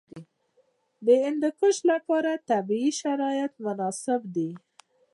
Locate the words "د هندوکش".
1.05-1.75